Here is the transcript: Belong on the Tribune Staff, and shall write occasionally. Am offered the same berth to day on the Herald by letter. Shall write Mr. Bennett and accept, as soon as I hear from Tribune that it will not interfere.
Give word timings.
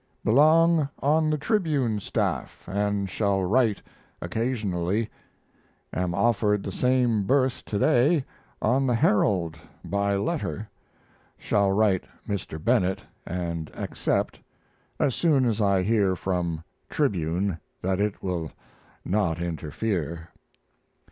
Belong 0.25 0.89
on 0.99 1.29
the 1.29 1.37
Tribune 1.37 1.99
Staff, 1.99 2.67
and 2.67 3.07
shall 3.07 3.43
write 3.43 3.83
occasionally. 4.19 5.11
Am 5.93 6.15
offered 6.15 6.63
the 6.63 6.71
same 6.71 7.21
berth 7.21 7.63
to 7.65 7.77
day 7.77 8.25
on 8.63 8.87
the 8.87 8.95
Herald 8.95 9.59
by 9.85 10.15
letter. 10.15 10.67
Shall 11.37 11.71
write 11.71 12.05
Mr. 12.27 12.57
Bennett 12.57 13.03
and 13.27 13.69
accept, 13.75 14.39
as 14.99 15.13
soon 15.13 15.45
as 15.45 15.61
I 15.61 15.83
hear 15.83 16.15
from 16.15 16.63
Tribune 16.89 17.59
that 17.83 17.99
it 17.99 18.23
will 18.23 18.51
not 19.05 19.39
interfere. 19.39 20.29